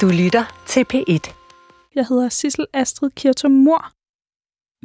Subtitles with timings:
[0.00, 1.34] Du lytter til P1.
[1.94, 3.90] Jeg hedder Sissel Astrid Kirtum Mor.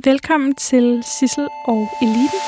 [0.04, 2.40] Velkommen til Sissel og Eliten.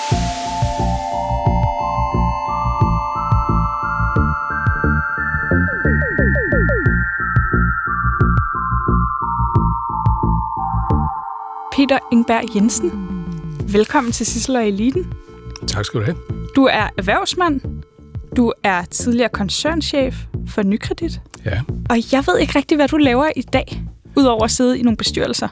[11.76, 12.92] Peter Ingberg Jensen.
[13.74, 15.14] Velkommen til Sissel og Eliten.
[15.68, 16.18] Tak skal du have.
[16.55, 17.62] Du er erhvervsmand.
[18.38, 20.16] Du er tidligere koncernchef
[20.48, 21.22] for Nykredit.
[21.45, 21.62] Ja.
[21.89, 23.84] Og jeg ved ikke rigtig, hvad du laver i dag,
[24.16, 25.48] udover at sidde i nogle bestyrelser.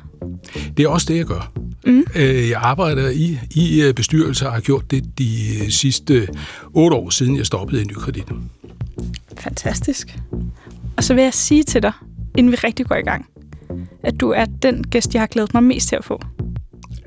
[0.78, 1.52] Det er også det, jeg gør.
[1.86, 2.04] Mm.
[2.16, 6.28] Øh, Jeg arbejder i, i øh, bestyrelser og har gjort det de øh, sidste
[6.74, 8.26] otte år siden, jeg stoppede i Nykredit.
[9.38, 10.20] Fantastisk.
[10.98, 11.92] Og så vil jeg sige til dig,
[12.38, 13.26] inden vi rigtig går i gang,
[14.04, 16.22] at du er den gæst, jeg har glædet mig mest til at få.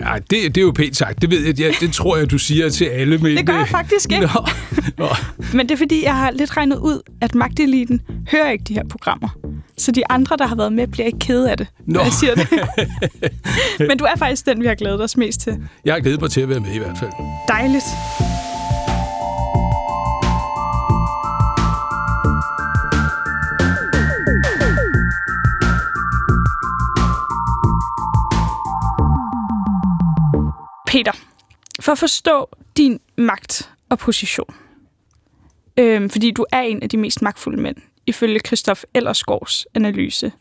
[0.01, 1.23] Ja, det, det er jo pænt sagt.
[1.23, 3.19] Det ved jeg, det, det tror jeg, du siger til alle.
[3.19, 4.27] Men, Det gør jeg faktisk ikke.
[4.35, 4.47] Nå,
[4.99, 5.09] nå.
[5.55, 8.85] Men det er fordi, jeg har lidt regnet ud, at magteliten hører ikke de her
[8.91, 9.29] programmer.
[9.79, 12.05] Så de andre, der har været med, bliver ikke kede af det, når Nå.
[12.05, 12.49] jeg siger det.
[13.89, 15.59] Men du er faktisk den, vi har glædet os mest til.
[15.85, 17.11] Jeg har glædet mig til at være med i hvert fald.
[17.49, 17.85] Dejligt.
[30.93, 31.13] Peter,
[31.81, 34.55] for at forstå din magt og position,
[35.77, 37.77] øhm, fordi du er en af de mest magtfulde mænd,
[38.07, 40.33] ifølge Christoph Ellersgaards analyse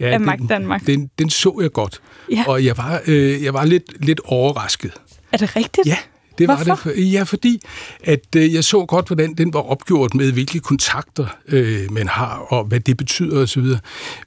[0.00, 0.86] Ja, af Magt Danmark.
[0.86, 2.02] Den, den så jeg godt.
[2.30, 2.44] Ja.
[2.48, 4.92] Og jeg var, øh, jeg var lidt, lidt overrasket.
[5.32, 5.86] Er det rigtigt?
[5.86, 5.96] Ja,
[6.40, 6.90] det var Hvorfor?
[6.90, 7.12] det.
[7.12, 7.62] Ja, fordi
[8.04, 12.46] at øh, jeg så godt, hvordan den var opgjort med, hvilke kontakter øh, man har,
[12.48, 13.64] og hvad det betyder osv.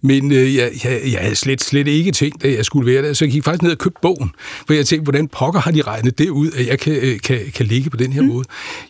[0.02, 3.14] Men øh, jeg, jeg, jeg havde slet, slet ikke tænkt, at jeg skulle være der,
[3.14, 4.32] så jeg gik faktisk ned og købte bogen,
[4.68, 7.40] for jeg tænkte, hvordan pokker har de regnet det ud, at jeg kan, øh, kan,
[7.56, 8.28] kan ligge på den her mm.
[8.28, 8.46] måde.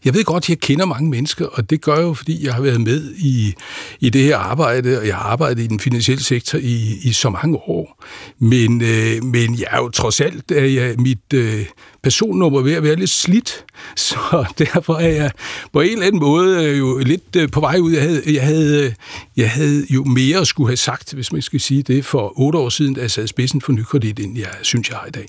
[0.05, 2.53] Jeg ved godt, at jeg kender mange mennesker, og det gør jeg jo, fordi jeg
[2.53, 3.53] har været med i,
[3.99, 7.29] i det her arbejde, og jeg har arbejdet i den finansielle sektor i, i så
[7.29, 8.03] mange år.
[8.39, 11.65] Men, øh, men jeg er jo trods alt, at jeg, mit øh,
[12.03, 13.65] personnummer er ved at være lidt slidt,
[13.95, 15.31] så derfor er jeg
[15.73, 17.91] på en eller anden måde øh, jo lidt øh, på vej ud.
[17.91, 18.93] Jeg havde, jeg havde, øh,
[19.37, 22.59] jeg havde jo mere at skulle have sagt, hvis man skal sige det, for otte
[22.59, 25.27] år siden, da jeg sad spidsen for Nykredit, end jeg synes, jeg har i dag.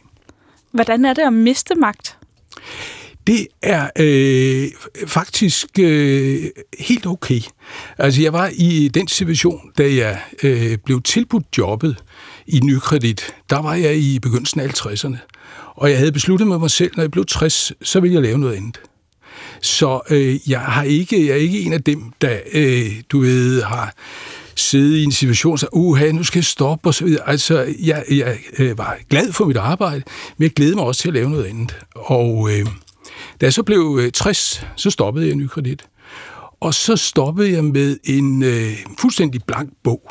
[0.72, 2.16] Hvordan er det at miste magt?
[3.26, 4.68] Det er øh,
[5.06, 6.44] faktisk øh,
[6.78, 7.40] helt okay.
[7.98, 12.03] Altså, jeg var i den situation, da jeg øh, blev tilbudt jobbet
[12.46, 13.34] i Nykredit.
[13.50, 15.16] Der var jeg i begyndelsen af 50'erne.
[15.74, 18.38] Og jeg havde besluttet med mig selv, når jeg blev 60, så ville jeg lave
[18.38, 18.80] noget andet.
[19.62, 23.62] Så øh, jeg, har ikke, jeg er ikke en af dem, der, øh, du ved,
[23.62, 23.94] har
[24.56, 27.28] siddet i en situation, så uha, nu skal jeg stoppe, og så videre.
[27.28, 30.02] Altså, jeg, jeg øh, var glad for mit arbejde,
[30.36, 31.76] men jeg glædede mig også til at lave noget andet.
[31.94, 32.66] Og øh,
[33.40, 35.84] da jeg så blev øh, 60, så stoppede jeg ny Nykredit.
[36.60, 40.02] Og så stoppede jeg med en øh, fuldstændig blank bog.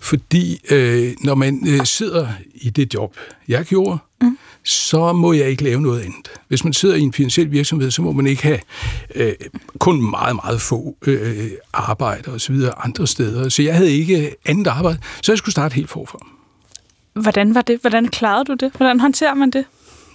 [0.00, 3.16] Fordi øh, når man øh, sidder i det job,
[3.48, 4.38] jeg gjorde, mm.
[4.64, 6.30] så må jeg ikke lave noget andet.
[6.48, 8.58] Hvis man sidder i en finansiel virksomhed, så må man ikke have
[9.14, 9.32] øh,
[9.78, 13.48] kun meget, meget få øh, arbejde og så videre andre steder.
[13.48, 16.18] Så jeg havde ikke andet arbejde, så jeg skulle starte helt forfra.
[17.12, 17.80] Hvordan var det?
[17.80, 18.72] Hvordan klarede du det?
[18.76, 19.64] Hvordan håndterer man det?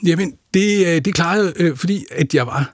[0.05, 2.73] Jamen, det, øh, det klarede øh, fordi at jeg var,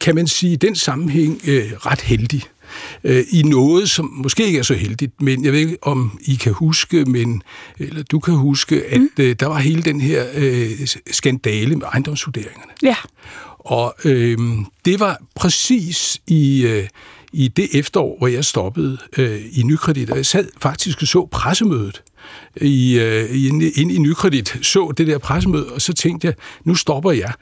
[0.00, 2.42] kan man sige, i den sammenhæng øh, ret heldig.
[3.04, 6.34] Øh, I noget, som måske ikke er så heldigt, men jeg ved ikke, om I
[6.34, 7.42] kan huske, men,
[7.78, 9.10] eller du kan huske, at mm.
[9.18, 10.70] øh, der var hele den her øh,
[11.10, 12.72] skandale med ejendomsvurderingerne.
[12.82, 12.96] Ja.
[13.58, 14.38] Og øh,
[14.84, 16.88] det var præcis i, øh,
[17.32, 21.28] i det efterår, hvor jeg stoppede øh, i Nykredit, og jeg sad faktisk og så
[21.30, 22.02] pressemødet
[22.60, 26.74] i, øh, inde, inde i Nykredit, så det der pressemøde, og så tænkte jeg, nu
[26.74, 27.32] stopper jeg.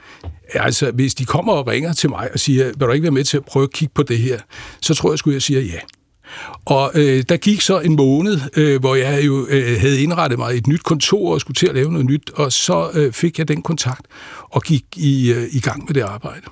[0.55, 3.25] Altså, hvis de kommer og ringer til mig og siger, vil du ikke være med
[3.25, 4.39] til at prøve at kigge på det her,
[4.83, 5.79] så tror jeg, skulle jeg sige ja.
[6.65, 10.55] Og øh, der gik så en måned, øh, hvor jeg jo øh, havde indrettet mig
[10.55, 13.39] i et nyt kontor og skulle til at lave noget nyt, og så øh, fik
[13.39, 14.07] jeg den kontakt
[14.51, 16.43] og gik i, øh, i gang med det arbejde.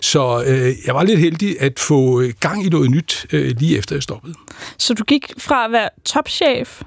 [0.00, 3.78] Så øh, jeg var lidt heldig at få øh, gang i noget nyt øh, lige
[3.78, 4.34] efter jeg stoppede.
[4.78, 6.82] Så du gik fra at være topchef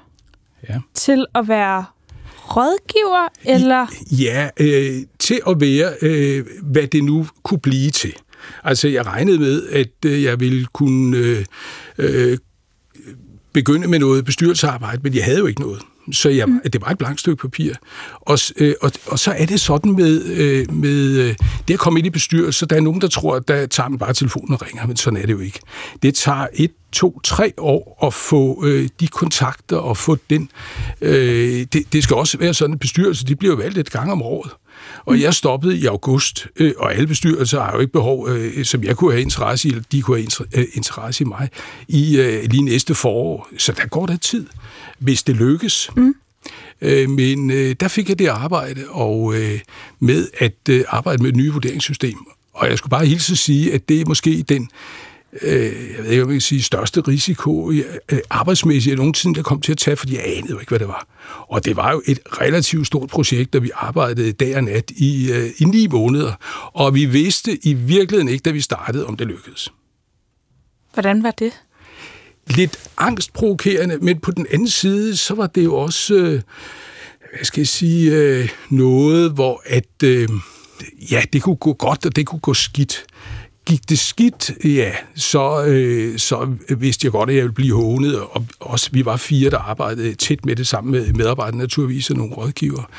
[0.68, 0.78] Ja.
[0.94, 1.84] til at være
[2.56, 3.86] rådgiver, eller?
[4.10, 8.14] Ja, øh, til at være, øh, hvad det nu kunne blive til.
[8.64, 11.44] Altså, jeg regnede med, at øh, jeg ville kunne øh,
[11.98, 12.38] øh,
[13.52, 15.82] begynde med noget bestyrelsesarbejde, men jeg havde jo ikke noget.
[16.12, 16.60] Så jeg, mm.
[16.72, 17.74] det var et blankt stykke papir.
[18.20, 21.34] Og, øh, og, og så er det sådan med, øh, med øh,
[21.68, 23.98] det at komme ind i bestyrelse, der er nogen, der tror, at der tager man
[23.98, 25.60] bare telefonen og ringer, men sådan er det jo ikke.
[26.02, 30.50] Det tager et, to, tre år at få øh, de kontakter og få den.
[31.00, 34.12] Øh, det, det skal også være sådan, at bestyrelse, de bliver jo valgt et gang
[34.12, 34.52] om året.
[35.04, 38.84] Og jeg stoppede i august, øh, og alle bestyrelser har jo ikke behov, øh, som
[38.84, 41.48] jeg kunne have interesse i, eller de kunne have interesse i mig,
[41.88, 43.48] i øh, lige næste forår.
[43.58, 44.46] Så der går der tid,
[44.98, 45.90] hvis det lykkes.
[45.96, 46.14] Mm.
[46.80, 49.60] Øh, men øh, der fik jeg det arbejde, og øh,
[50.00, 52.18] med at øh, arbejde med et nye vurderingssystem.
[52.52, 54.70] Og jeg skulle bare hilse at sige, at det er måske den
[55.42, 57.84] øh, jeg ved ikke, om jeg kan sige, største risiko øh,
[58.30, 60.88] arbejdsmæssigt, jeg nogensinde der kom til at tage, fordi jeg anede jo ikke, hvad det
[60.88, 61.06] var.
[61.48, 65.32] Og det var jo et relativt stort projekt, da vi arbejdede dag og nat i,
[65.32, 66.32] øh, i ni måneder,
[66.72, 69.72] og vi vidste i virkeligheden ikke, da vi startede, om det lykkedes.
[70.92, 71.52] Hvordan var det?
[72.50, 76.40] Lidt angstprovokerende, men på den anden side, så var det jo også, øh,
[77.34, 80.28] hvad skal jeg sige, øh, noget, hvor at, øh,
[81.10, 83.04] ja, det kunne gå godt, og det kunne gå skidt.
[83.66, 88.20] Gik det skidt, ja, så, øh, så vidste jeg godt, at jeg ville blive hånet,
[88.20, 92.16] og også vi var fire, der arbejdede tæt med det sammen med medarbejderne, naturligvis og
[92.16, 92.90] nogle rådgiver.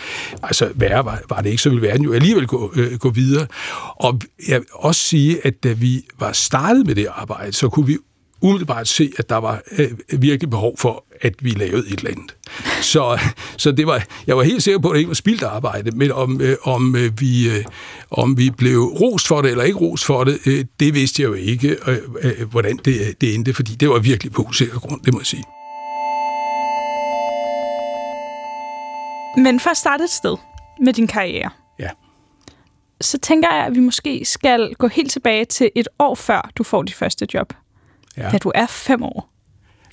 [0.43, 3.47] Altså, værre var, var det ikke, så ville verden jo alligevel gå, øh, gå videre.
[3.95, 7.87] Og jeg vil også sige, at da vi var startet med det arbejde, så kunne
[7.87, 7.97] vi
[8.41, 12.35] umiddelbart se, at der var øh, virkelig behov for, at vi lavede et eller andet.
[12.81, 13.19] Så,
[13.57, 16.11] så det var, jeg var helt sikker på, at det ikke var spildt arbejde, men
[16.11, 17.65] om, øh, om, øh, vi, øh,
[18.11, 21.29] om vi blev rost for det eller ikke rost for det, øh, det vidste jeg
[21.29, 25.01] jo ikke, øh, øh, hvordan det, det endte, fordi det var virkelig på usikker grund,
[25.01, 25.43] det må jeg sige.
[29.37, 30.37] Men for at starte et sted
[30.81, 31.49] med din karriere,
[31.79, 31.89] Ja.
[33.01, 36.63] så tænker jeg, at vi måske skal gå helt tilbage til et år før, du
[36.63, 37.53] får dit første job.
[38.19, 38.29] Ja.
[38.31, 39.29] Da du er fem år.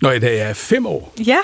[0.02, 1.38] Når jeg, da jeg er fem år, Ja.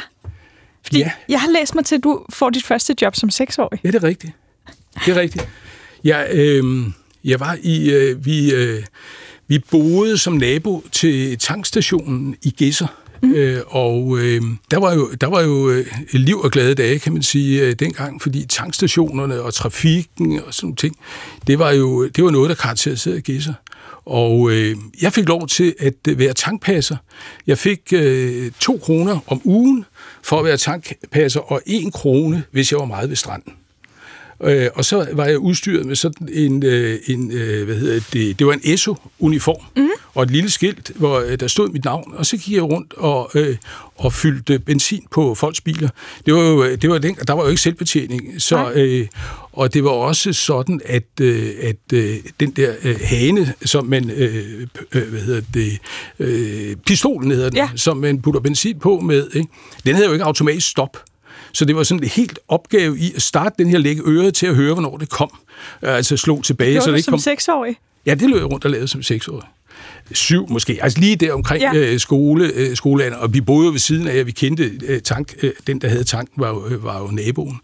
[0.84, 1.10] Fordi Ja.
[1.28, 3.80] jeg har læst mig til, at du får dit første job som seksårig.
[3.84, 4.32] Ja, det er rigtigt.
[5.06, 5.48] Det er rigtigt.
[6.04, 6.64] Jeg, øh,
[7.24, 7.90] jeg var i...
[7.90, 8.82] Øh, vi, øh,
[9.48, 12.86] vi boede som nabo til tankstationen i Gedser.
[13.22, 13.34] Mm.
[13.34, 17.12] Øh, og øh, der var jo, der var jo øh, liv og glade dage, kan
[17.12, 20.96] man sige, øh, dengang, fordi tankstationerne og trafikken og sådan ting,
[21.46, 23.54] det var jo det var noget, der karakteriserede Gedser.
[24.04, 26.96] Og øh, jeg fik lov til at øh, være tankpasser.
[27.46, 29.84] Jeg fik øh, to kroner om ugen
[30.22, 33.52] for at være tankpasser, og en krone, hvis jeg var meget ved stranden.
[34.42, 38.38] Øh, og så var jeg udstyret med sådan en, øh, en øh, hvad hedder det,
[38.38, 39.88] det var en ESO-uniform, mm.
[40.14, 42.94] og et lille skilt, hvor øh, der stod mit navn, og så gik jeg rundt
[42.96, 43.56] og, øh,
[43.96, 45.88] og fyldte benzin på folks biler.
[46.26, 49.06] Det var jo, det var den, der var jo ikke selvbetjening, så, øh,
[49.52, 54.10] og det var også sådan, at, øh, at øh, den der øh, hane, som man,
[54.10, 55.78] øh, øh, hvad hedder det,
[56.18, 57.68] øh, pistolen hedder den, Ja.
[57.76, 59.48] som man putter benzin på med, ikke?
[59.86, 60.96] den havde jo ikke automatisk stop.
[61.52, 64.46] Så det var sådan en helt opgave i at starte den her, lægge øret til
[64.46, 65.30] at høre, hvornår det kom.
[65.82, 67.18] Altså slå tilbage, Gjorde så det ikke som kom...
[67.18, 67.76] seksårig?
[68.06, 69.44] Ja, det løb jeg rundt og lavede som seksårig.
[70.12, 71.74] Syv måske, altså lige der omkring ja.
[71.74, 75.00] Øh, skole, øh, skolealderen, og vi boede jo ved siden af, at vi kendte øh,
[75.00, 77.60] tank, øh, den, der havde tanken, var jo, øh, var jo naboen.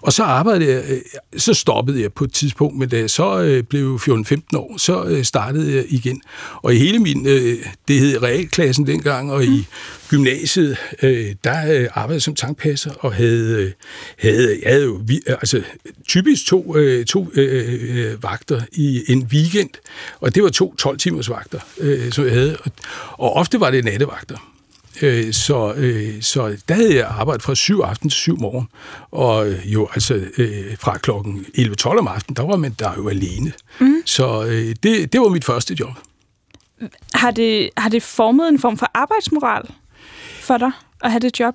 [0.00, 1.00] Og så arbejdede jeg, øh,
[1.36, 5.04] så stoppede jeg på et tidspunkt, men da jeg så øh, blev 14-15 år, så
[5.04, 6.22] øh, startede jeg igen.
[6.62, 9.66] Og i hele min, øh, det hed realklassen dengang, og i
[10.10, 13.72] gymnasiet, øh, der øh, arbejdede som tankpasser, og havde, øh,
[14.18, 15.62] havde, jeg havde jo vi, altså,
[16.08, 19.70] typisk to, øh, to øh, øh, vagter i en weekend,
[20.20, 22.72] og det var to 12-timers vagter, øh, som jeg havde, og,
[23.12, 24.50] og ofte var det nattevagter.
[25.02, 28.68] Øh, så, øh, så der havde jeg arbejdet fra 7 aften til 7 morgen,
[29.10, 33.08] og øh, jo altså øh, fra klokken 11-12 om aftenen, der var man der jo
[33.08, 33.52] alene.
[33.80, 34.02] Mm.
[34.04, 35.92] Så øh, det, det var mit første job.
[37.14, 39.62] Har det, har det formet en form for arbejdsmoral
[40.50, 40.72] for dig
[41.04, 41.54] at have det job?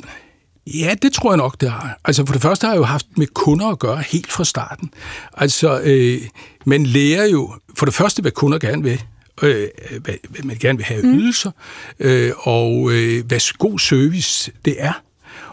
[0.67, 1.99] Ja, det tror jeg nok, det har.
[2.05, 4.91] Altså for det første har jeg jo haft med kunder at gøre helt fra starten.
[5.33, 6.21] Altså, øh,
[6.65, 9.03] man lærer jo for det første, hvad kunder gerne vil.
[9.41, 9.67] Øh,
[10.01, 11.13] hvad, hvad man gerne vil have mm.
[11.13, 11.51] ydelser,
[11.99, 15.01] øh, og øh, hvad god service det er.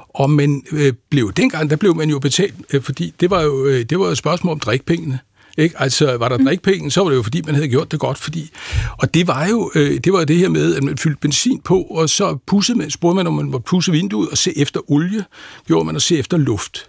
[0.08, 3.66] Og man øh, blev, dengang der blev man jo betalt, øh, fordi det var jo,
[3.66, 5.18] øh, det var jo et spørgsmål om drikpengene.
[5.58, 5.74] Ikke?
[5.78, 6.44] Altså, var der mm.
[6.44, 8.18] drikpenge, så var det jo, fordi man havde gjort det godt.
[8.18, 8.50] Fordi,
[8.98, 11.82] og det var jo øh, det, var det her med, at man fyldte benzin på,
[11.82, 15.24] og så pussede man, spurgte man, om man måtte pusse vinduet og se efter olie,
[15.66, 16.86] gjorde man og se efter luft.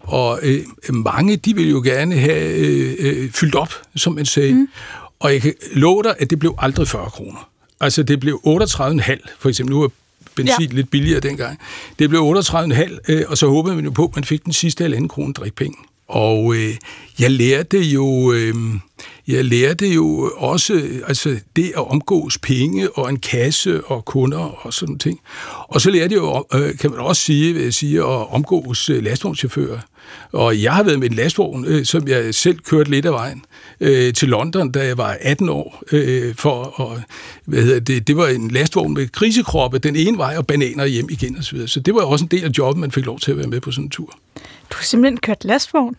[0.00, 4.54] Og øh, mange, de ville jo gerne have øh, øh, fyldt op, som man sagde.
[4.54, 4.68] Mm.
[5.20, 7.48] Og jeg kan love dig, at det blev aldrig 40 kroner.
[7.80, 9.74] Altså, det blev 38,5, for eksempel.
[9.74, 9.90] Nu var
[10.34, 10.70] benzin.
[10.70, 10.76] Ja.
[10.76, 11.58] lidt billigere dengang.
[11.98, 14.84] Det blev 38,5, øh, og så håbede man jo på, at man fik den sidste
[14.84, 15.76] halvanden krone drikpenge.
[16.08, 16.74] Og øh,
[17.18, 18.54] jeg lærte jo, øh,
[19.28, 24.72] jeg lærte jo også altså det at omgås penge og en kasse og kunder og
[24.72, 25.20] sådan ting.
[25.68, 28.90] Og så lærte jeg jo, øh, kan man også sige, vil jeg sige, at omgås
[28.90, 29.78] øh, lastvognschauffører.
[30.32, 33.44] Og jeg har været med en lastvogn, øh, som jeg selv kørte lidt af vejen
[33.80, 35.82] øh, til London, da jeg var 18 år.
[35.92, 37.02] Øh, for at,
[37.44, 41.08] hvad hedder det, det var en lastvogn med krisekroppe den ene vej og bananer hjem
[41.10, 41.66] igen osv.
[41.66, 43.60] Så det var også en del af jobbet, man fik lov til at være med
[43.60, 44.18] på sådan en tur.
[44.70, 45.96] Du har simpelthen kørt lastvogn.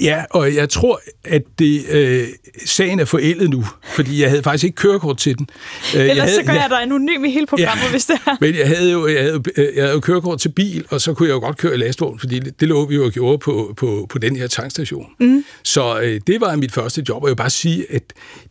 [0.00, 2.28] Ja, og jeg tror, at det, øh,
[2.64, 5.48] sagen er forældet nu, fordi jeg havde faktisk ikke kørekort til den.
[5.94, 8.16] Øh, Ellers jeg havde, så gør jeg dig anonym i hele programmet, ja, hvis det
[8.26, 8.36] er.
[8.40, 11.14] Men jeg havde jo jeg havde, øh, jeg havde jo kørekort til bil, og så
[11.14, 13.38] kunne jeg jo godt køre i lastvogn, fordi det, det lå vi jo og gjorde
[13.38, 15.06] på, på, på den her tankstation.
[15.20, 15.44] Mm.
[15.62, 18.02] Så øh, det var mit første job, og jeg vil bare sige, at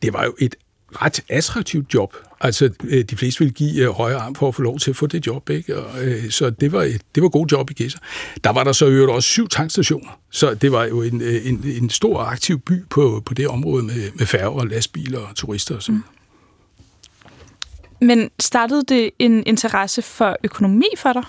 [0.02, 0.56] det var jo et
[1.02, 2.16] ret attraktivt job.
[2.42, 4.96] Altså, øh, de fleste ville give øh, højere arm for at få lov til at
[4.96, 5.78] få det job, ikke?
[5.78, 8.00] Og, øh, så det var et det var godt job i Gæsser.
[8.44, 11.90] Der var der så øvrigt også syv tankstationer, så det var jo en, en, en
[11.90, 15.96] stor aktiv by på, på det område med, med færger, lastbiler og turister og sådan
[15.96, 16.04] mm.
[18.02, 21.24] Men startede det en interesse for økonomi for dig?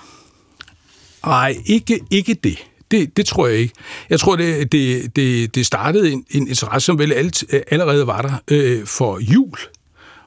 [1.27, 2.59] Nej, ikke, ikke det.
[2.91, 3.75] Det, det tror jeg ikke.
[4.11, 8.23] Jeg tror, det, det, det, det startede en, en interesse, som vel alt, allerede var
[8.23, 9.59] der øh, for jul.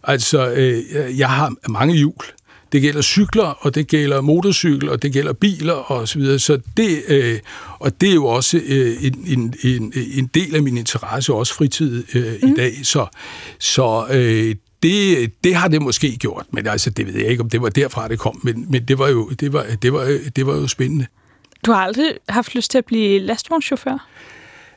[0.04, 2.24] Altså, øh, jeg har mange hjul.
[2.72, 6.40] Det gælder cykler, og det gælder motorcykel, og det gælder biler og så videre.
[6.40, 7.40] Så det, øh,
[7.80, 11.54] og det er jo også øh, en, en, en, en del af min interesse, også
[11.54, 12.50] fritid øh, mm.
[12.50, 12.74] i dag.
[12.84, 13.06] Så,
[13.60, 17.50] så øh, det, det har det måske gjort, men altså, det ved jeg ikke, om
[17.50, 20.46] det var derfra, det kom, men, men det, var jo, det, var, det, var, det
[20.46, 21.06] var jo spændende.
[21.66, 24.08] Du har aldrig haft lyst til at blive lastvognschauffør?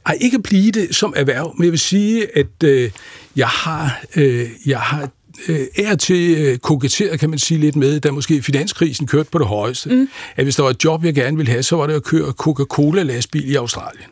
[0.06, 2.90] Ej, ikke at blive det som erhverv, men jeg vil sige, at øh,
[3.36, 5.08] jeg har, øh, jeg har
[5.48, 9.38] øh, er til øh, koketteret, kan man sige lidt med, da måske finanskrisen kørte på
[9.38, 9.90] det højeste.
[9.90, 10.08] Mm.
[10.36, 12.32] At hvis der var et job, jeg gerne ville have, så var det at køre
[12.32, 14.08] Coca-Cola-lastbil i Australien.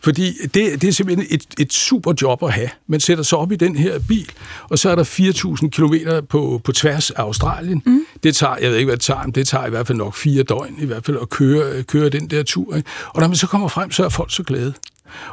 [0.00, 2.68] Fordi det, det er simpelthen et, et super job at have.
[2.86, 4.30] Man sætter sig op i den her bil,
[4.68, 7.82] og så er der 4.000 km på, på tværs af Australien.
[7.86, 8.06] Mm.
[8.22, 10.14] Det tager, jeg ved ikke, hvad det tager, men det tager i hvert fald nok
[10.14, 12.76] fire døgn, i hvert fald at køre, køre den der tur.
[12.76, 12.88] Ikke?
[13.08, 14.74] Og når man så kommer frem, så er folk så glade.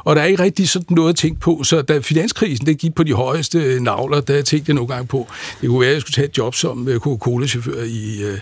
[0.04, 1.62] Og der er ikke rigtig sådan noget at tænke på.
[1.64, 5.06] Så da finanskrisen det gik på de højeste øh, navler, der tænkte jeg nogle gange
[5.06, 5.28] på,
[5.60, 8.38] det kunne være, at jeg skulle tage et job som øh, Coca-Cola-chauffør i, øh,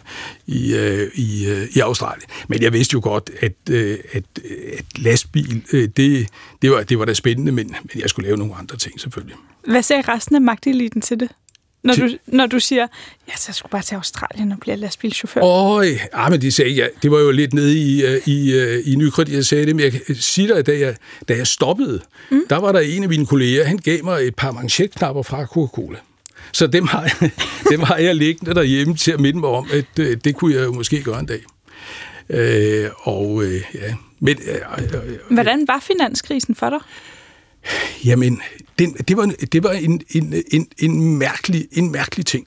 [0.46, 0.76] i,
[1.14, 2.28] i, i Australien.
[2.48, 3.74] Men jeg vidste jo godt, at,
[4.12, 4.24] at,
[4.72, 5.62] at lastbil,
[5.96, 6.28] det,
[6.62, 9.36] det, var, det var da spændende, men, men jeg skulle lave nogle andre ting selvfølgelig.
[9.66, 11.28] Hvad sagde resten af magteliten til det?
[11.84, 12.86] Når du, når du siger,
[13.28, 15.40] ja, så jeg skulle bare til Australien og blive lastbilchauffør.
[15.42, 18.82] Åh, ja, men de sagde, ja, det var jo lidt nede i, øh, i, øh,
[18.86, 20.96] i Nykredit, jeg sagde det, men jeg kan sige dig, da jeg,
[21.28, 22.00] da jeg stoppede,
[22.30, 22.42] mm.
[22.50, 25.98] der var der en af mine kolleger, han gav mig et par manchetknapper fra Coca-Cola.
[26.52, 27.30] Så dem har, jeg,
[27.72, 30.64] dem har jeg liggende derhjemme til at minde mig om, at øh, det kunne jeg
[30.64, 31.40] jo måske gøre en dag.
[32.30, 34.38] Øh, og øh, ja, men...
[34.48, 36.78] Øh, øh, Hvordan var finanskrisen for dig?
[38.04, 38.42] Jamen,
[38.78, 42.46] den, det var, det var en, en, en, en, mærkelig, en mærkelig ting.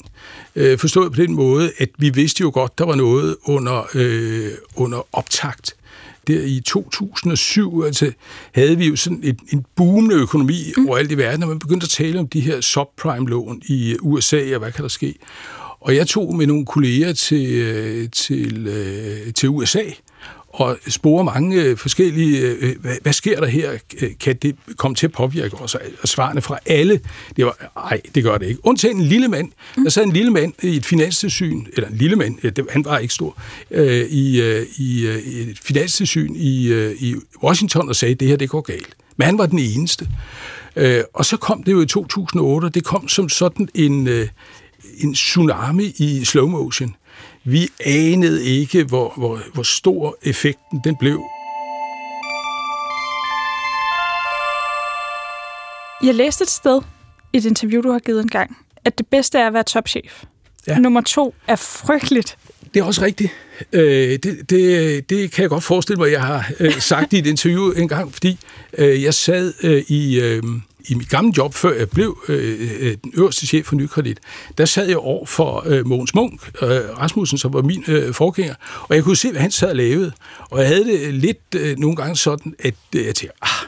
[0.55, 4.51] Øh, forstået på den måde, at vi vidste jo godt, der var noget under, øh,
[4.75, 5.75] under optakt.
[6.27, 8.11] Der i 2007 altså,
[8.51, 10.87] havde vi jo sådan et, en boomende økonomi mm.
[10.87, 14.59] overalt i verden, og man begyndte at tale om de her subprime-lån i USA, og
[14.59, 15.15] hvad kan der ske.
[15.79, 19.83] Og jeg tog med nogle kolleger til, øh, til, øh, til USA,
[20.59, 23.71] og spore mange øh, forskellige, øh, hvad, hvad sker der her?
[24.19, 25.75] Kan det komme til at påvirke os?
[26.01, 26.99] Og svarene fra alle,
[27.35, 28.65] det var, nej, det gør det ikke.
[28.65, 29.51] Undtagen en lille mand.
[29.83, 33.13] Der sad en lille mand i et finanstilsyn, eller en lille mand, han var ikke
[33.13, 38.15] stor, øh, i, øh, i, øh, i et finanstilsyn i, øh, i Washington og sagde,
[38.15, 38.95] det her, det går galt.
[39.17, 40.07] Men han var den eneste.
[40.75, 44.27] Øh, og så kom det jo i 2008, og det kom som sådan en, øh,
[44.97, 46.95] en tsunami i slow motion.
[47.49, 51.23] Vi anede ikke, hvor, hvor, hvor stor effekten den blev.
[56.03, 56.81] Jeg læste et sted,
[57.33, 60.23] et interview, du har givet en gang, at det bedste er at være topchef.
[60.67, 60.79] Ja.
[60.79, 62.37] Nummer to er frygteligt.
[62.73, 63.31] Det er også rigtigt.
[63.73, 67.27] Øh, det, det, det kan jeg godt forestille mig, jeg har øh, sagt i et
[67.27, 68.39] interview en gang, fordi
[68.77, 70.43] øh, jeg sad øh, i, øh,
[70.87, 74.19] i mit gamle job, før jeg blev øh, øh, den øverste chef for Nykredit,
[74.57, 78.55] der sad jeg over for øh, Mogens Munk, øh, Rasmussen, som var min øh, forgænger,
[78.81, 80.11] og jeg kunne se, hvad han sad og lavede.
[80.49, 83.67] Og jeg havde det lidt øh, nogle gange sådan, at øh, jeg tænkte, ah,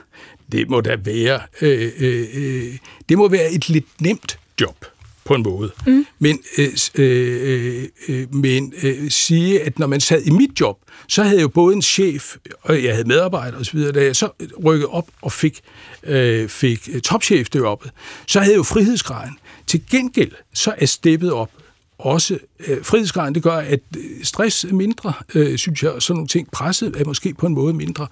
[0.51, 2.77] det må da være, øh, øh, øh
[3.09, 4.85] det må være et lidt nemt job
[5.29, 5.71] på en måde.
[5.87, 6.05] Mm.
[6.19, 11.23] Men, øh, øh, øh, men øh, sige, at når man sad i mit job, så
[11.23, 14.29] havde jeg jo både en chef, og jeg havde medarbejdere osv., da jeg så
[14.65, 15.59] rykkede op og fik,
[16.03, 17.89] øh, fik topchef deroppe,
[18.27, 19.37] så havde jeg jo frihedsgraden.
[19.67, 21.51] Til gengæld så er steppet op
[21.97, 23.79] også øh, frihedsgraden, det gør, at
[24.23, 26.51] stress er mindre, øh, synes jeg, og sådan nogle ting.
[26.51, 28.07] Presset er måske på en måde mindre.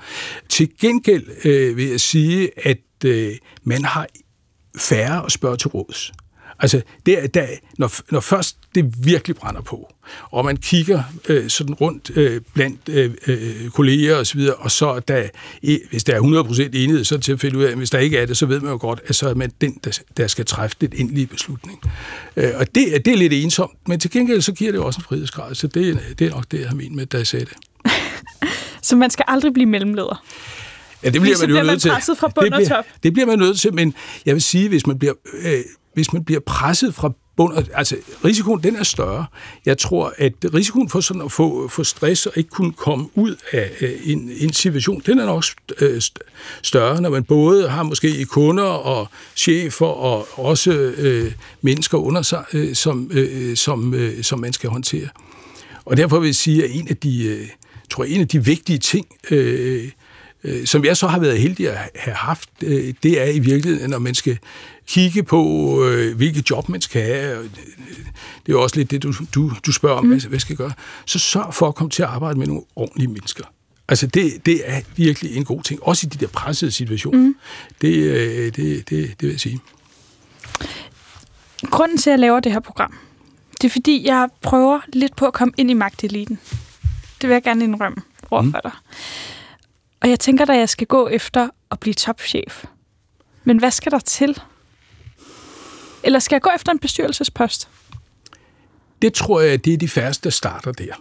[0.50, 4.07] Til gengæld øh, vil jeg sige, at øh, man har
[4.77, 6.12] færre at spørge til råds.
[6.60, 7.48] Altså, det er, der,
[7.78, 9.94] når, når først det virkelig brænder på,
[10.32, 14.72] og man kigger øh, sådan rundt øh, blandt øh, øh, kolleger og så videre, og
[14.72, 15.28] så der,
[15.90, 18.00] hvis der er 100% enighed, så det til at finde ud af, at hvis der
[18.00, 20.28] ikke er det, så ved man jo godt, at så er man den, der, der
[20.28, 21.80] skal træffe den endelige beslutning.
[22.36, 25.04] Øh, og det, det er lidt ensomt, men til gengæld så giver det også en
[25.04, 27.58] frihedsgrad, så det, det er nok det, jeg har ment med, da jeg sagde det.
[28.82, 30.24] så man skal aldrig blive mellemleder?
[31.04, 31.92] Ja, det bliver man jo nødt til.
[31.92, 32.86] fra bund det bliver, og top.
[33.04, 33.94] Det bliver man nødt til, men
[34.26, 35.60] jeg vil sige, hvis man bliver, øh,
[35.98, 39.25] hvis man bliver presset fra bund, altså risikoen den er større.
[39.66, 43.36] Jeg tror, at risikoen for sådan at få, få stress og ikke kunne komme ud
[43.51, 43.72] af
[44.04, 45.44] en, en situation, den er nok
[45.82, 46.01] øh,
[46.62, 52.44] større, når man både har måske kunder og chefer og også øh, mennesker under sig,
[52.54, 55.08] øh, som, øh, som, øh, som man skal håndtere.
[55.86, 57.48] Og derfor vil jeg sige, at en af de, øh,
[57.89, 59.89] tror jeg, en af de vigtige ting, øh,
[60.44, 63.89] øh, som jeg så har været heldig at have haft, øh, det er i virkeligheden,
[63.89, 64.38] når man skal
[64.88, 67.50] kigge på, øh, hvilket job man skal have.
[68.46, 70.10] Det er også lidt det, du, du, du spørger om, mm.
[70.10, 70.74] hvad, hvad skal jeg gøre.
[71.06, 73.44] Så sørg for at komme til at arbejde med nogle ordentlige mennesker.
[73.89, 75.84] Altså, det, det er virkelig en god ting.
[75.84, 77.20] Også i de der pressede situationer.
[77.20, 77.36] Mm.
[77.82, 79.60] Det, øh, det, det, det vil jeg sige.
[81.65, 82.94] Grunden til, at jeg laver det her program,
[83.62, 86.39] det er fordi, jeg prøver lidt på at komme ind i magteliten.
[87.22, 87.98] Det vil jeg gerne indrømme
[88.32, 88.62] overfor mm.
[88.63, 88.72] dig.
[90.01, 92.63] Og jeg tænker, at jeg skal gå efter at blive topchef.
[93.44, 94.42] Men hvad skal der til?
[96.04, 97.70] Eller skal jeg gå efter en bestyrelsespost?
[99.01, 100.94] Det tror jeg, det er de færreste, der starter der.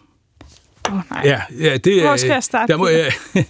[0.88, 1.22] Åh oh, nej.
[1.24, 2.72] Ja, ja, det, Hvor skal jeg starte?
[2.72, 3.12] Der må jeg,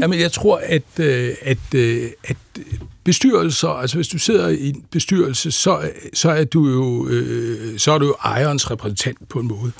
[0.00, 2.36] jamen, jeg tror, at, øh, at, øh, at
[3.04, 7.92] bestyrelser, altså hvis du sidder i en bestyrelse, så, så, er du jo, øh, så
[7.92, 9.72] er du jo ejerens repræsentant på en måde.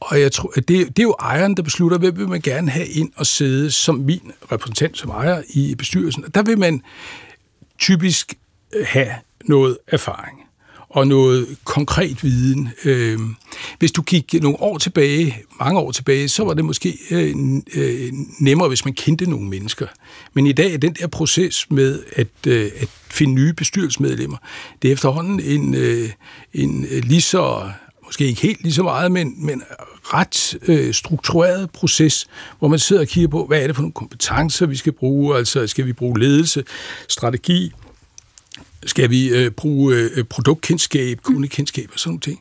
[0.00, 2.70] Og jeg tror, at det, det er jo ejeren, der beslutter, hvem vil man gerne
[2.70, 6.24] have ind og sidde som min repræsentant, som ejer i bestyrelsen.
[6.24, 6.82] Og der vil man
[7.78, 8.34] typisk
[8.74, 9.14] øh, have
[9.44, 10.38] noget erfaring
[10.88, 12.68] og noget konkret viden.
[12.84, 13.34] Øhm,
[13.78, 17.34] hvis du gik nogle år tilbage, mange år tilbage, så var det måske øh,
[17.74, 19.86] øh, nemmere, hvis man kendte nogle mennesker.
[20.34, 24.36] Men i dag er den der proces med at, at finde nye bestyrelsesmedlemmer,
[24.82, 25.74] det er efterhånden en,
[26.52, 27.70] en lige så
[28.08, 29.62] måske ikke helt lige så meget, men, men
[30.04, 32.26] ret øh, struktureret proces,
[32.58, 35.36] hvor man sidder og kigger på, hvad er det for nogle kompetencer, vi skal bruge,
[35.36, 36.64] altså skal vi bruge ledelse,
[37.08, 37.72] strategi,
[38.86, 42.40] skal vi øh, bruge øh, produktkendskab, kundekendskab og sådan nogle ting.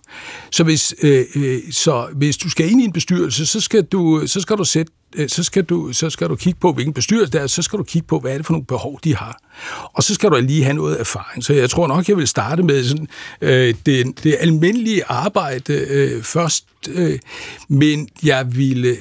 [0.52, 4.24] Så hvis, øh, øh, så hvis du skal ind i en bestyrelse, så skal du,
[4.26, 7.32] så skal du sætte øh, så skal, du, så skal du kigge på, hvilken bestyrelse
[7.32, 9.40] der er, så skal du kigge på, hvad er det for nogle behov, de har.
[9.94, 11.44] Og så skal du lige have noget erfaring.
[11.44, 13.08] Så jeg tror nok, jeg vil starte med sådan,
[13.42, 17.20] øh, det, det almindelige arbejde øh, først, øh,
[17.68, 18.98] men jeg ville...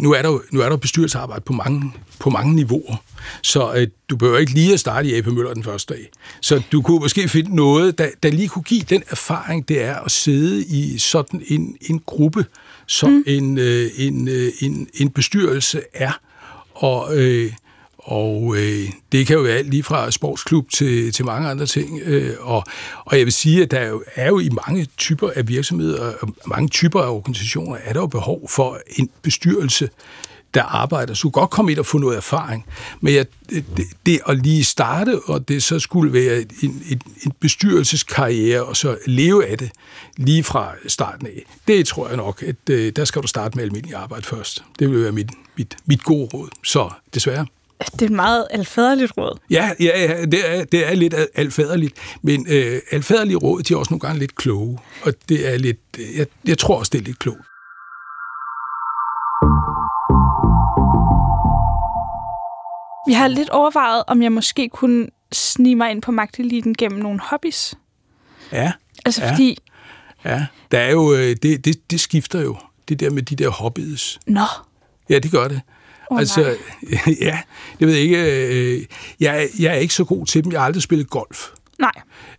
[0.00, 2.96] Nu er der nu er der bestyrelsesarbejde på mange, på mange niveauer.
[3.42, 6.10] Så øh, du behøver ikke lige at starte i AP Møller den første dag.
[6.40, 9.94] Så du kunne måske finde noget, der, der lige kunne give den erfaring, det er
[9.94, 12.46] at sidde i sådan en, en gruppe,
[12.86, 13.24] som mm.
[13.26, 16.20] en, øh, en, øh, en, en bestyrelse er.
[16.74, 17.52] Og, øh,
[18.06, 22.00] og øh, det kan jo være alt lige fra sportsklub til, til mange andre ting.
[22.04, 22.64] Øh, og,
[23.04, 26.12] og jeg vil sige, at der er jo, er jo i mange typer af virksomheder
[26.20, 29.88] og mange typer af organisationer, er der jo behov for en bestyrelse,
[30.54, 31.14] der arbejder.
[31.14, 32.66] Så du godt komme ind og få noget erfaring.
[33.00, 33.64] Men jeg, det,
[34.06, 38.98] det at lige starte, og det så skulle være en, en, en bestyrelseskarriere, og så
[39.06, 39.70] leve af det
[40.16, 43.64] lige fra starten af, det tror jeg nok, at øh, der skal du starte med
[43.64, 44.64] almindelig arbejde først.
[44.78, 46.48] Det vil være mit, mit, mit gode råd.
[46.64, 47.46] Så desværre.
[47.80, 49.38] Det er et meget alfaderligt råd.
[49.50, 53.78] Ja, ja, ja det, er, det er lidt alfaderligt, men øh, alfaderlige råd, de er
[53.78, 55.78] også nogle gange lidt kloge, og det er lidt,
[56.16, 57.40] jeg, jeg tror også, det er lidt klogt.
[63.08, 67.20] Jeg har lidt overvejet, om jeg måske kunne snige mig ind på magteliten gennem nogle
[67.22, 67.74] hobbies.
[68.52, 68.72] Ja.
[69.04, 69.32] Altså ja.
[69.32, 69.58] fordi...
[70.24, 72.56] Ja, der er jo, øh, det, det, det skifter jo,
[72.88, 74.18] det der med de der hobbies.
[74.26, 74.40] Nå.
[75.10, 75.60] Ja, det gør det.
[76.10, 77.14] Oh, altså, nej.
[77.20, 77.38] ja,
[77.80, 78.46] det ved jeg ikke.
[78.46, 78.84] Øh,
[79.20, 80.52] jeg, jeg er ikke så god til dem.
[80.52, 81.46] Jeg har aldrig spillet golf.
[81.78, 81.92] Nej.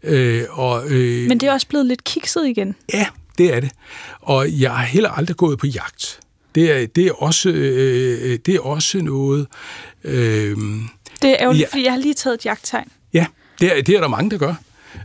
[0.03, 2.75] Øh, og, øh, Men det er også blevet lidt kikset igen.
[2.93, 3.71] Ja, det er det.
[4.21, 6.19] Og jeg har heller aldrig gået på jagt.
[6.55, 9.47] Det er, det er, også, øh, det er også noget...
[10.03, 10.57] Øh,
[11.21, 12.87] det er ærgerligt, ja, fordi jeg har lige taget et jagttegn.
[13.13, 13.25] Ja,
[13.59, 14.53] det er, det er der mange, der gør.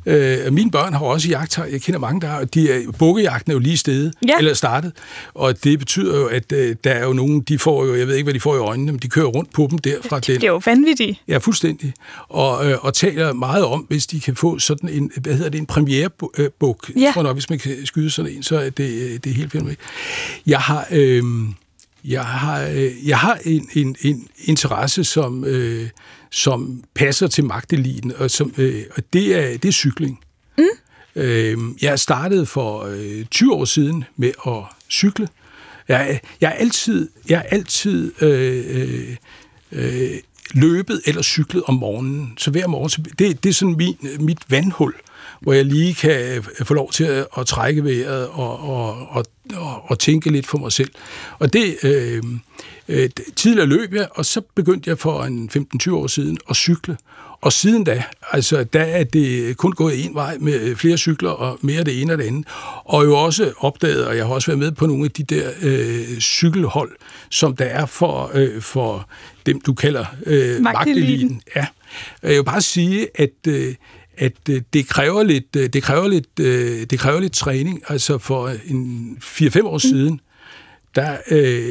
[0.07, 1.73] Øh, mine børn har også jagttegn.
[1.73, 2.45] Jeg kender mange, der har.
[2.45, 4.39] De er, bukkejagten er jo lige stedet, ja.
[4.39, 4.93] eller startet.
[5.35, 8.15] Og det betyder jo, at øh, der er jo nogen, de får jo, jeg ved
[8.15, 10.17] ikke, hvad de får i øjnene, men de kører rundt på dem derfra.
[10.17, 11.23] Det, det er jo vanvittigt.
[11.29, 11.93] Ja, fuldstændig.
[12.29, 15.59] Og, øh, og taler meget om, hvis de kan få sådan en, hvad hedder det,
[15.59, 16.91] en premierebuk.
[16.97, 17.01] Ja.
[17.01, 19.53] Jeg tror nok, hvis man kan skyde sådan en, så er det, det er helt
[19.53, 19.79] fint.
[20.47, 20.87] Jeg har...
[20.91, 21.23] Øh,
[22.05, 25.89] jeg har, øh, jeg har en, en, en interesse, som, øh,
[26.33, 30.21] som passer til magteliten, og, som, øh, og det, er, det er cykling.
[30.59, 30.65] Mm.
[31.17, 35.29] Øh, jeg startede for øh, 20 år siden med at cykle.
[35.89, 39.17] Jeg, jeg er altid, jeg er altid øh,
[39.73, 40.11] øh,
[40.55, 42.35] løbet eller cyklet om morgenen.
[42.39, 44.95] Så hver morgen, det, det er sådan min, mit vandhul.
[45.43, 49.25] Hvor jeg lige kan få lov til at, at trække vejret og, og, og,
[49.55, 50.91] og, og tænke lidt for mig selv.
[51.39, 52.23] Og det øh,
[52.89, 55.51] øh, tidligere løb jeg, og så begyndte jeg for en
[55.87, 56.97] 15-20 år siden at cykle.
[57.41, 61.59] Og siden da, altså, der er det kun gået en vej med flere cykler og
[61.61, 62.47] mere det ene og det andet.
[62.85, 65.51] Og jo også opdaget, og jeg har også været med på nogle af de der
[65.63, 66.91] øh, cykelhold,
[67.31, 69.09] som der er for, øh, for
[69.47, 71.43] dem, du kalder øh, magteliten.
[71.57, 71.67] Ja.
[72.23, 73.75] Jeg vil bare sige, at, øh,
[74.23, 77.83] at øh, det kræver lidt, øh, det kræver lidt, øh, det kræver lidt træning.
[77.89, 79.79] Altså for en 4-5 år mm.
[79.79, 80.21] siden,
[80.95, 81.17] der,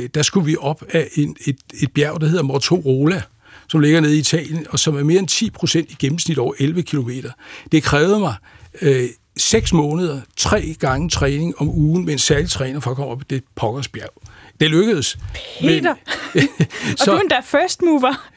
[0.07, 3.21] der skulle vi op af en, et, et bjerg, der hedder Mortorola,
[3.67, 6.53] som ligger nede i Italien, og som er mere end 10 procent i gennemsnit over
[6.59, 7.31] 11 kilometer.
[7.71, 8.35] Det krævede mig
[8.81, 13.11] øh, 6 måneder, tre gange træning om ugen med en særlig træner for at komme
[13.11, 14.21] op på det pokkers bjerg.
[14.59, 15.17] Det lykkedes.
[15.59, 15.95] Peter!
[16.33, 16.43] Men,
[16.99, 18.29] og du er endda first mover.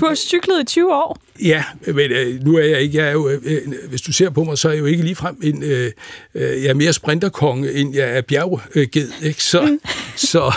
[0.00, 1.18] Du har cyklet i 20 år.
[1.42, 4.44] Ja, men øh, nu er jeg ikke, jeg er jo, øh, hvis du ser på
[4.44, 5.92] mig, så er jeg jo ikke ligefrem en, øh,
[6.34, 9.44] øh, jeg er mere sprinterkonge, end jeg er bjergged, ikke?
[9.44, 9.80] Så, mm.
[10.32, 10.52] så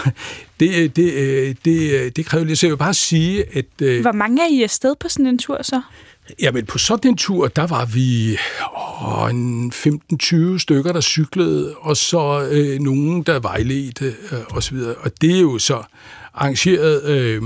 [0.60, 2.60] det, det, øh, det, det kræver lidt.
[2.60, 3.66] Så jeg vil bare sige, at...
[3.82, 5.82] Øh, Hvor mange er I afsted på sådan en tur så?
[6.42, 8.38] Jamen, på sådan en tur, der var vi
[9.02, 9.74] åh, en
[10.54, 14.78] 15-20 stykker, der cyklede, og så øh, nogen, der vejledte øh, osv.
[14.78, 15.84] Og det er jo så
[16.34, 17.04] arrangeret...
[17.04, 17.42] Øh,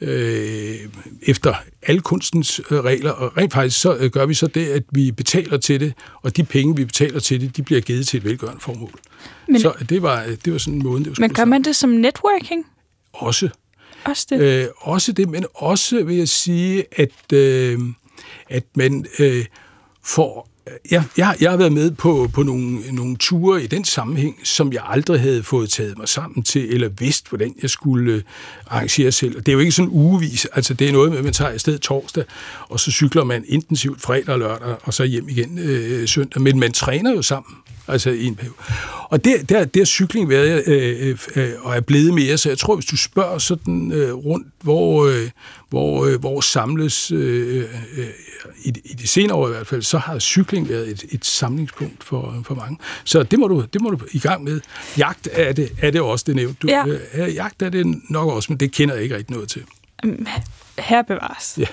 [0.00, 0.76] øh,
[1.22, 4.82] efter alle kunstens øh, regler, og rent faktisk så øh, gør vi så det, at
[4.92, 8.18] vi betaler til det, og de penge, vi betaler til det, de bliver givet til
[8.18, 8.90] et velgørende formål.
[9.48, 11.76] Men, så det var, det var sådan en måde, det var Men gør man det
[11.76, 12.66] som networking?
[13.12, 13.48] Også.
[14.04, 14.40] Også det?
[14.40, 17.78] Øh, også det, men også vil jeg sige, at, øh,
[18.48, 19.44] at man øh,
[20.04, 23.84] for øh, jeg, jeg, jeg har været med på, på nogle, nogle ture i den
[23.84, 28.12] sammenhæng, som jeg aldrig havde fået taget mig sammen til, eller vidst, hvordan jeg skulle
[28.12, 28.22] øh,
[28.66, 29.36] arrangere selv.
[29.36, 30.44] Og det er jo ikke sådan ugevis.
[30.44, 32.24] Altså, det er noget med, at man tager afsted torsdag,
[32.68, 36.42] og så cykler man intensivt fredag og lørdag, og så hjem igen øh, søndag.
[36.42, 37.54] Men man træner jo sammen
[37.88, 38.54] altså i en periode.
[39.10, 42.58] Og der, der, der cykling været, øh, øh, øh, og er blevet mere, så jeg
[42.58, 45.30] tror, hvis du spørger sådan øh, rundt, hvor, øh,
[45.68, 47.64] hvor, øh, hvor samles, øh,
[47.96, 48.06] øh,
[48.64, 52.04] i, i de senere år i hvert fald, så har cykling været et, et samlingspunkt
[52.04, 52.78] for, for mange.
[53.04, 54.60] Så det må, du, det må du i gang med.
[54.98, 56.62] Jagt er det, er det også, det nævnt.
[56.62, 56.84] Du, ja.
[57.14, 59.64] øh, jagt er det nok også, men det kender jeg ikke rigtig noget til.
[60.78, 61.58] Her bevares.
[61.58, 61.66] Ja.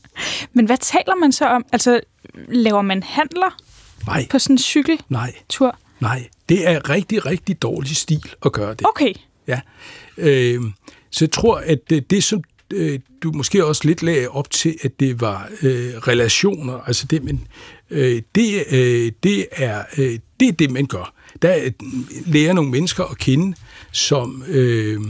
[0.54, 1.64] men hvad taler man så om?
[1.72, 2.00] Altså,
[2.48, 3.58] laver man handler
[4.06, 4.26] Nej.
[4.30, 5.06] på sådan en cykeltur?
[5.08, 5.72] Nej.
[6.00, 8.86] Nej, det er rigtig, rigtig dårlig stil at gøre det.
[8.86, 9.14] Okay.
[9.46, 9.60] Ja.
[10.16, 10.60] Øh,
[11.10, 14.76] så jeg tror, at det, det som øh, du måske også lidt lagde op til,
[14.82, 17.46] at det var øh, relationer, altså det, men
[17.90, 21.14] øh, det, øh, det, er, øh, det er det, man gør.
[21.42, 21.70] Der
[22.26, 23.56] lærer nogle mennesker at kende,
[23.92, 24.44] som...
[24.48, 25.00] Øh,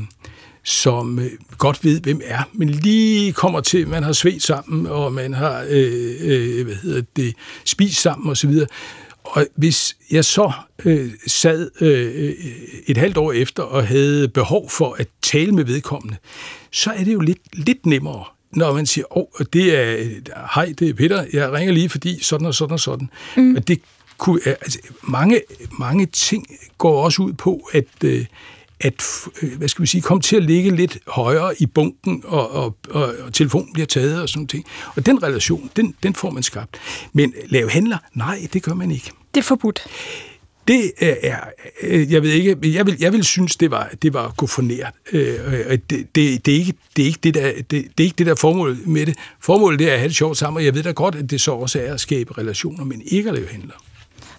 [0.64, 5.12] som øh, godt ved, hvem er, men lige kommer til, man har svedt sammen, og
[5.12, 8.52] man har øh, øh, hvad hedder det, spist sammen osv.,
[9.24, 10.52] og hvis jeg så
[10.84, 12.34] øh, sad øh,
[12.86, 16.16] et halvt år efter og havde behov for at tale med vedkommende,
[16.70, 19.96] så er det jo lidt, lidt nemmere, når man siger, åh, oh, det er,
[20.54, 23.10] hej, det er Peter, jeg ringer lige, fordi sådan og sådan og sådan.
[23.36, 23.42] Mm.
[23.42, 23.80] Men det
[24.18, 25.40] kunne, altså, mange,
[25.78, 26.46] mange ting
[26.78, 28.26] går også ud på, at, øh,
[28.82, 29.02] at
[29.42, 32.76] øh, hvad skal vi sige, komme til at ligge lidt højere i bunken, og, og,
[32.90, 34.66] og, og telefonen bliver taget og sådan noget.
[34.96, 36.76] Og den relation, den, den får man skabt.
[37.12, 39.10] Men lave handler, nej, det gør man ikke.
[39.34, 39.86] Det er forbudt.
[40.68, 41.36] Det er,
[41.82, 44.62] jeg ved ikke, jeg vil, jeg vil synes, det var, det var at gå for
[44.62, 44.94] nært.
[45.12, 45.22] Øh,
[45.70, 48.26] det, det, det, er ikke, det, er ikke det, der, det, det er ikke det
[48.26, 49.16] der formål med det.
[49.40, 51.40] Formålet det er at have det sjovt sammen, og jeg ved da godt, at det
[51.40, 53.74] så også er at skabe relationer, men ikke at lave handler.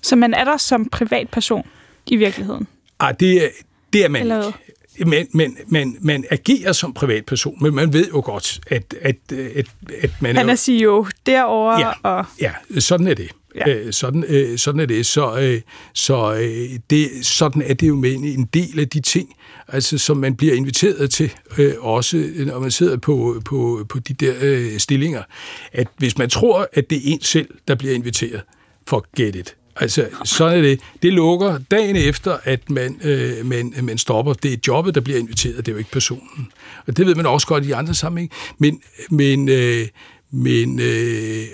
[0.01, 1.67] Så man er der som privatperson
[2.05, 2.67] i virkeligheden?
[2.99, 3.49] Ah, det, er,
[3.93, 4.59] det er man Eller ikke.
[5.05, 9.65] Men, men, men man agerer som privatperson, men man ved jo godt, at, at, at,
[10.01, 11.79] at man Han er, er CEO derovre.
[11.79, 12.25] Ja, og...
[12.41, 13.31] ja, sådan er det.
[13.55, 13.69] Ja.
[13.69, 15.05] Øh, sådan, øh, sådan er det.
[15.05, 15.61] Så, øh,
[15.93, 19.35] så øh, det, sådan er det jo med en del af de ting,
[19.67, 24.13] altså, som man bliver inviteret til, øh, også når man sidder på, på, på de
[24.13, 25.23] der øh, stillinger.
[25.71, 28.41] At hvis man tror, at det er en selv, der bliver inviteret,
[28.87, 29.55] forget it.
[29.75, 30.79] Altså, sådan er det.
[31.03, 34.33] Det lukker dagen efter, at man, øh, man, man stopper.
[34.33, 36.51] Det er jobbet, der bliver inviteret, det er jo ikke personen.
[36.87, 38.31] Og det ved man også godt i andre sammenhæng.
[38.57, 39.87] Men, men, øh,
[40.31, 41.45] men øh,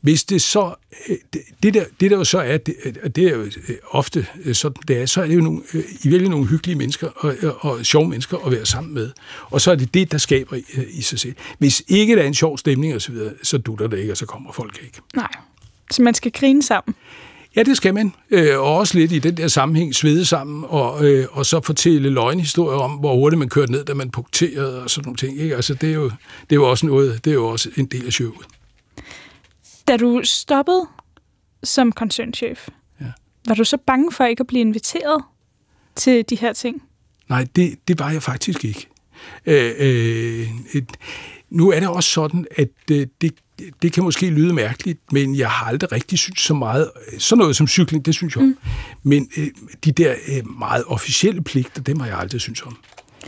[0.00, 0.74] hvis det så,
[1.08, 1.16] øh,
[1.62, 4.82] det der, det der jo så er, det, øh, det er jo øh, ofte sådan
[4.88, 7.86] det er, så er det jo nogle, øh, i virkeligheden nogle hyggelige mennesker og, og
[7.86, 9.10] sjove mennesker at være sammen med.
[9.50, 11.34] Og så er det det, der skaber i, i sig selv.
[11.58, 14.16] Hvis ikke der er en sjov stemning osv., så, videre, så dutter det ikke, og
[14.16, 15.00] så kommer folk ikke.
[15.14, 15.30] Nej,
[15.90, 16.94] så man skal grine sammen.
[17.58, 18.14] Ja, det skal man.
[18.30, 22.10] Øh, og også lidt i den der sammenhæng svede sammen, og, øh, og så fortælle
[22.10, 25.40] løgnhistorier om, hvor hurtigt man kørte ned, da man punkterede og sådan nogle ting.
[25.40, 25.56] Ikke?
[25.56, 28.06] Altså, det er, jo, det er jo også noget, det er jo også en del
[28.06, 28.46] af showet.
[29.88, 30.86] Da du stoppede
[31.62, 32.68] som koncernchef.
[33.00, 33.06] Ja.
[33.46, 35.24] Var du så bange for ikke at blive inviteret
[35.96, 36.82] til de her ting?
[37.28, 38.88] Nej, det, det var jeg faktisk ikke.
[39.46, 40.96] Øh, øh, et,
[41.50, 43.34] nu er det også sådan, at øh, det,
[43.82, 46.90] det kan måske lyde mærkeligt, men jeg har aldrig rigtig synes så meget.
[47.18, 48.48] Sådan noget som cykling, det synes jeg om.
[48.48, 48.56] Mm.
[49.02, 49.46] Men øh,
[49.84, 52.76] de der øh, meget officielle pligter, dem har jeg aldrig synes om.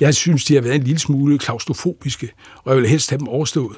[0.00, 2.32] Jeg synes, de har været en lille smule klaustrofobiske,
[2.64, 3.76] og jeg vil helst have dem overstået.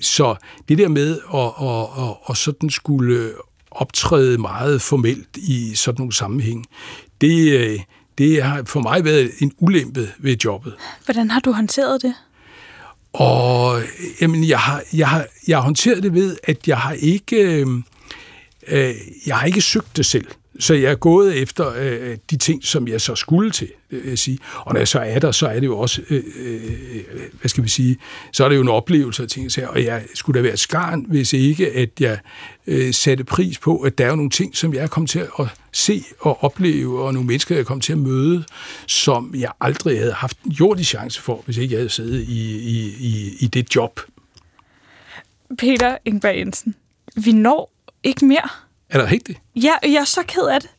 [0.00, 0.34] Så
[0.68, 3.30] det der med at, at, at, at sådan skulle
[3.70, 6.66] optræde meget formelt i sådan nogle sammenhæng,
[7.20, 7.80] det, øh,
[8.18, 10.74] det har for mig været en ulempe ved jobbet.
[11.04, 12.14] Hvordan har du håndteret det?
[13.12, 13.82] Og
[14.20, 17.66] jamen, jeg, har, jeg, har, jeg har håndteret det ved, at jeg har ikke, øh,
[18.68, 18.94] øh
[19.26, 20.26] jeg har ikke søgt det selv.
[20.60, 24.18] Så jeg er gået efter øh, de ting, som jeg så skulle til, vil jeg
[24.18, 24.38] sige.
[24.56, 27.02] Og når jeg så er der, så er det jo også, øh, øh,
[27.40, 27.98] hvad skal vi sige,
[28.32, 29.50] så er det jo en oplevelse af ting.
[29.68, 32.18] Og jeg skulle da være skarn, hvis ikke, at jeg
[32.66, 35.46] øh, satte pris på, at der er nogle ting, som jeg er kommet til at
[35.72, 38.44] se og opleve, og nogle mennesker, jeg er kommet til at møde,
[38.86, 42.58] som jeg aldrig havde haft en jordig chance for, hvis ikke jeg havde siddet i,
[42.58, 44.00] i, i, i det job.
[45.58, 46.74] Peter Ingberg Jensen,
[47.16, 48.69] vi når ikke mere.
[48.90, 49.38] Er det rigtigt?
[49.56, 50.70] Ja, jeg er så ked af det.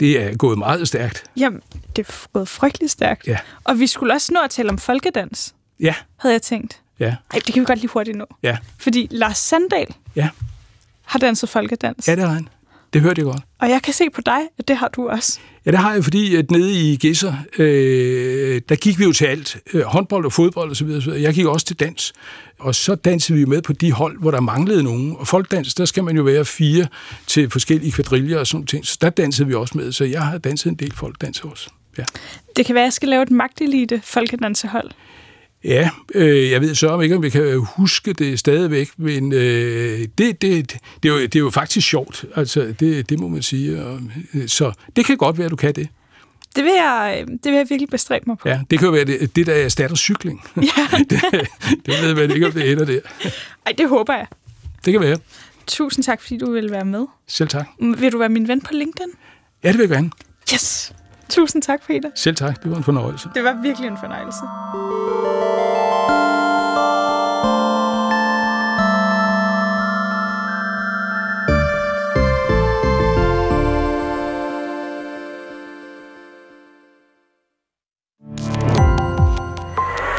[0.00, 1.24] Det er gået meget stærkt.
[1.36, 1.60] Jamen,
[1.96, 3.26] det er gået frygtelig stærkt.
[3.26, 3.38] Ja.
[3.64, 6.80] Og vi skulle også nå at tale om folkedans, Ja, havde jeg tænkt.
[6.98, 8.26] ja, Ej, det kan vi godt lige hurtigt nå.
[8.42, 9.86] ja, Fordi Lars Sandal
[10.16, 10.28] ja.
[11.04, 12.08] har danset folkedans.
[12.08, 12.48] Ja, det har han.
[12.92, 13.42] Det hørte jeg godt.
[13.58, 15.38] Og jeg kan se på dig, at det har du også.
[15.66, 19.24] Ja, det har jeg, fordi at nede i Gæsser, øh, der gik vi jo til
[19.24, 19.56] alt.
[19.72, 21.20] Øh, håndbold og fodbold og så videre.
[21.20, 22.12] Jeg gik også til dans.
[22.58, 25.16] Og så dansede vi med på de hold, hvor der manglede nogen.
[25.18, 26.86] Og folkdans, der skal man jo være fire
[27.26, 28.86] til forskellige kvadriller og sådan ting.
[28.86, 29.92] Så der dansede vi også med.
[29.92, 31.70] Så jeg har danset en del folkdans også.
[31.98, 32.04] Ja.
[32.56, 34.90] Det kan være, at jeg skal lave et magtelite folkedansehold.
[35.64, 40.00] Ja, øh, jeg ved så om ikke, om vi kan huske det stadigvæk, men øh,
[40.18, 43.42] det, det, det, er jo, det er jo faktisk sjovt, altså det, det må man
[43.42, 43.84] sige.
[43.84, 44.00] Og,
[44.34, 45.88] øh, så det kan godt være, at du kan det.
[46.56, 48.48] Det vil jeg, øh, det vil jeg virkelig bestræbe mig på.
[48.48, 50.44] Ja, det kan jo være det, det der erstatter cykling.
[50.56, 50.62] Ja.
[51.10, 51.22] det,
[51.86, 53.00] det ved man ikke, om det ender der.
[53.66, 54.26] Ej, det håber jeg.
[54.84, 55.18] Det kan være.
[55.66, 57.06] Tusind tak, fordi du vil være med.
[57.28, 57.66] Selv tak.
[57.98, 59.10] Vil du være min ven på LinkedIn?
[59.64, 60.10] Ja, det vil jeg gerne.
[60.54, 60.92] Yes!
[61.32, 62.10] Tusind tak, Peter.
[62.14, 62.62] Selv tak.
[62.62, 63.28] Det var en fornøjelse.
[63.34, 64.42] Det var virkelig en fornøjelse.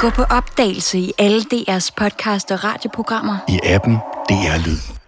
[0.01, 3.37] Gå på opdagelse i alle DR's podcast og radioprogrammer.
[3.49, 3.93] I appen
[4.29, 5.02] DR Lyd.